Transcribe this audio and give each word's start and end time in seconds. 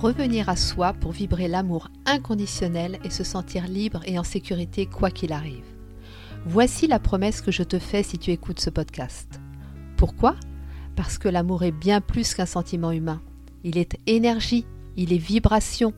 Revenir 0.00 0.48
à 0.48 0.56
soi 0.56 0.94
pour 0.94 1.12
vibrer 1.12 1.46
l'amour 1.46 1.90
inconditionnel 2.06 2.98
et 3.04 3.10
se 3.10 3.22
sentir 3.22 3.68
libre 3.68 4.00
et 4.06 4.18
en 4.18 4.24
sécurité 4.24 4.86
quoi 4.86 5.10
qu'il 5.10 5.32
arrive. 5.32 5.64
Voici 6.46 6.86
la 6.86 6.98
promesse 6.98 7.42
que 7.42 7.52
je 7.52 7.62
te 7.62 7.78
fais 7.78 8.02
si 8.02 8.16
tu 8.16 8.30
écoutes 8.30 8.60
ce 8.60 8.70
podcast. 8.70 9.40
Pourquoi? 9.98 10.36
Parce 10.96 11.18
que 11.18 11.28
l'amour 11.28 11.62
est 11.62 11.70
bien 11.70 12.00
plus 12.00 12.32
qu'un 12.32 12.46
sentiment 12.46 12.92
humain. 12.92 13.20
Il 13.62 13.76
est 13.76 13.98
énergie, 14.06 14.64
il 14.96 15.12
est 15.12 15.18
vibration, 15.18 15.92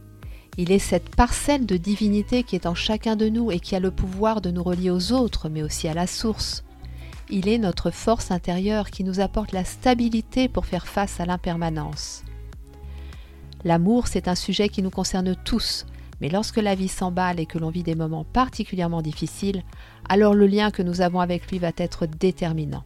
il 0.58 0.72
est 0.72 0.80
cette 0.80 1.14
parcelle 1.14 1.64
de 1.64 1.76
divinité 1.76 2.42
qui 2.42 2.56
est 2.56 2.66
en 2.66 2.74
chacun 2.74 3.14
de 3.14 3.28
nous 3.28 3.52
et 3.52 3.60
qui 3.60 3.76
a 3.76 3.80
le 3.80 3.92
pouvoir 3.92 4.40
de 4.40 4.50
nous 4.50 4.64
relier 4.64 4.90
aux 4.90 5.12
autres, 5.12 5.48
mais 5.48 5.62
aussi 5.62 5.86
à 5.86 5.94
la 5.94 6.08
source. 6.08 6.64
Il 7.34 7.48
est 7.48 7.56
notre 7.56 7.90
force 7.90 8.30
intérieure 8.30 8.90
qui 8.90 9.04
nous 9.04 9.20
apporte 9.20 9.52
la 9.52 9.64
stabilité 9.64 10.50
pour 10.50 10.66
faire 10.66 10.86
face 10.86 11.18
à 11.18 11.24
l'impermanence. 11.24 12.24
L'amour, 13.64 14.06
c'est 14.06 14.28
un 14.28 14.34
sujet 14.34 14.68
qui 14.68 14.82
nous 14.82 14.90
concerne 14.90 15.34
tous, 15.42 15.86
mais 16.20 16.28
lorsque 16.28 16.58
la 16.58 16.74
vie 16.74 16.88
s'emballe 16.88 17.40
et 17.40 17.46
que 17.46 17.56
l'on 17.56 17.70
vit 17.70 17.84
des 17.84 17.94
moments 17.94 18.24
particulièrement 18.24 19.00
difficiles, 19.00 19.64
alors 20.10 20.34
le 20.34 20.46
lien 20.46 20.70
que 20.70 20.82
nous 20.82 21.00
avons 21.00 21.20
avec 21.20 21.50
lui 21.50 21.58
va 21.58 21.70
être 21.78 22.04
déterminant. 22.04 22.84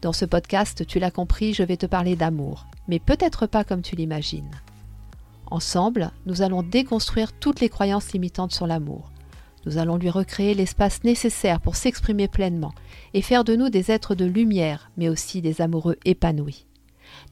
Dans 0.00 0.14
ce 0.14 0.24
podcast, 0.24 0.86
tu 0.86 0.98
l'as 0.98 1.10
compris, 1.10 1.52
je 1.52 1.64
vais 1.64 1.76
te 1.76 1.84
parler 1.84 2.16
d'amour, 2.16 2.66
mais 2.88 2.98
peut-être 2.98 3.46
pas 3.46 3.62
comme 3.62 3.82
tu 3.82 3.94
l'imagines. 3.94 4.50
Ensemble, 5.50 6.12
nous 6.24 6.40
allons 6.40 6.62
déconstruire 6.62 7.34
toutes 7.34 7.60
les 7.60 7.68
croyances 7.68 8.14
limitantes 8.14 8.52
sur 8.52 8.66
l'amour. 8.66 9.11
Nous 9.64 9.78
allons 9.78 9.96
lui 9.96 10.10
recréer 10.10 10.54
l'espace 10.54 11.04
nécessaire 11.04 11.60
pour 11.60 11.76
s'exprimer 11.76 12.28
pleinement 12.28 12.72
et 13.14 13.22
faire 13.22 13.44
de 13.44 13.54
nous 13.54 13.68
des 13.68 13.90
êtres 13.90 14.14
de 14.14 14.24
lumière, 14.24 14.90
mais 14.96 15.08
aussi 15.08 15.40
des 15.40 15.60
amoureux 15.60 15.96
épanouis. 16.04 16.66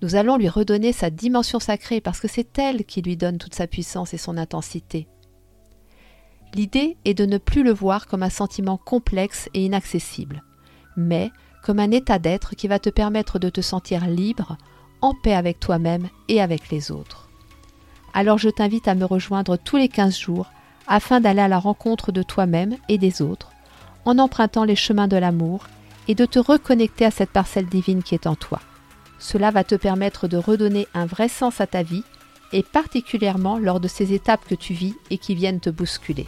Nous 0.02 0.14
allons 0.14 0.36
lui 0.36 0.48
redonner 0.48 0.92
sa 0.92 1.10
dimension 1.10 1.58
sacrée 1.58 2.00
parce 2.00 2.20
que 2.20 2.28
c'est 2.28 2.58
elle 2.58 2.84
qui 2.84 3.02
lui 3.02 3.16
donne 3.16 3.38
toute 3.38 3.54
sa 3.54 3.66
puissance 3.66 4.14
et 4.14 4.18
son 4.18 4.36
intensité. 4.36 5.08
L'idée 6.54 6.96
est 7.04 7.14
de 7.14 7.26
ne 7.26 7.38
plus 7.38 7.62
le 7.62 7.72
voir 7.72 8.06
comme 8.06 8.22
un 8.22 8.30
sentiment 8.30 8.76
complexe 8.76 9.48
et 9.54 9.64
inaccessible, 9.64 10.42
mais 10.96 11.30
comme 11.62 11.78
un 11.78 11.90
état 11.90 12.18
d'être 12.18 12.56
qui 12.56 12.68
va 12.68 12.78
te 12.78 12.90
permettre 12.90 13.38
de 13.38 13.48
te 13.48 13.60
sentir 13.60 14.06
libre, 14.06 14.56
en 15.00 15.14
paix 15.14 15.34
avec 15.34 15.60
toi-même 15.60 16.08
et 16.28 16.40
avec 16.40 16.70
les 16.70 16.90
autres. 16.90 17.28
Alors 18.12 18.38
je 18.38 18.48
t'invite 18.48 18.88
à 18.88 18.94
me 18.94 19.04
rejoindre 19.04 19.56
tous 19.56 19.76
les 19.76 19.88
15 19.88 20.18
jours 20.18 20.50
afin 20.90 21.20
d'aller 21.20 21.40
à 21.40 21.48
la 21.48 21.60
rencontre 21.60 22.12
de 22.12 22.22
toi-même 22.22 22.76
et 22.88 22.98
des 22.98 23.22
autres, 23.22 23.52
en 24.04 24.18
empruntant 24.18 24.64
les 24.64 24.76
chemins 24.76 25.08
de 25.08 25.16
l'amour 25.16 25.68
et 26.08 26.16
de 26.16 26.26
te 26.26 26.40
reconnecter 26.40 27.04
à 27.04 27.12
cette 27.12 27.30
parcelle 27.30 27.66
divine 27.66 28.02
qui 28.02 28.16
est 28.16 28.26
en 28.26 28.34
toi. 28.34 28.60
Cela 29.20 29.52
va 29.52 29.62
te 29.62 29.76
permettre 29.76 30.26
de 30.26 30.36
redonner 30.36 30.88
un 30.92 31.06
vrai 31.06 31.28
sens 31.28 31.60
à 31.60 31.66
ta 31.66 31.82
vie, 31.82 32.02
et 32.52 32.64
particulièrement 32.64 33.58
lors 33.58 33.78
de 33.78 33.86
ces 33.86 34.12
étapes 34.12 34.44
que 34.44 34.56
tu 34.56 34.74
vis 34.74 34.96
et 35.10 35.18
qui 35.18 35.36
viennent 35.36 35.60
te 35.60 35.70
bousculer. 35.70 36.26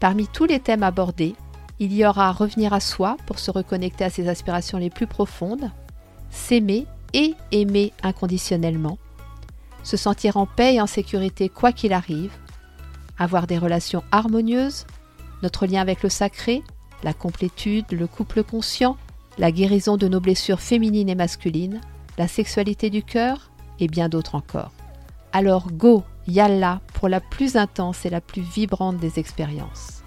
Parmi 0.00 0.26
tous 0.26 0.46
les 0.46 0.58
thèmes 0.58 0.82
abordés, 0.82 1.36
il 1.78 1.94
y 1.94 2.04
aura 2.04 2.32
revenir 2.32 2.72
à 2.72 2.80
soi 2.80 3.16
pour 3.26 3.38
se 3.38 3.52
reconnecter 3.52 4.02
à 4.02 4.10
ses 4.10 4.28
aspirations 4.28 4.78
les 4.78 4.90
plus 4.90 5.06
profondes, 5.06 5.70
s'aimer 6.30 6.86
et 7.12 7.34
aimer 7.52 7.92
inconditionnellement, 8.02 8.98
se 9.84 9.96
sentir 9.96 10.36
en 10.36 10.46
paix 10.46 10.74
et 10.74 10.80
en 10.80 10.88
sécurité 10.88 11.48
quoi 11.48 11.70
qu'il 11.70 11.92
arrive, 11.92 12.32
avoir 13.18 13.46
des 13.46 13.58
relations 13.58 14.04
harmonieuses, 14.10 14.86
notre 15.42 15.66
lien 15.66 15.80
avec 15.80 16.02
le 16.02 16.08
sacré, 16.08 16.62
la 17.02 17.12
complétude, 17.12 17.90
le 17.92 18.06
couple 18.06 18.42
conscient, 18.42 18.96
la 19.38 19.52
guérison 19.52 19.96
de 19.96 20.08
nos 20.08 20.20
blessures 20.20 20.60
féminines 20.60 21.08
et 21.08 21.14
masculines, 21.14 21.80
la 22.16 22.28
sexualité 22.28 22.90
du 22.90 23.02
cœur 23.02 23.50
et 23.78 23.86
bien 23.86 24.08
d'autres 24.08 24.34
encore. 24.34 24.72
Alors 25.32 25.70
go, 25.70 26.02
yalla 26.26 26.80
pour 26.94 27.08
la 27.08 27.20
plus 27.20 27.56
intense 27.56 28.04
et 28.04 28.10
la 28.10 28.20
plus 28.20 28.42
vibrante 28.42 28.96
des 28.98 29.18
expériences. 29.18 30.02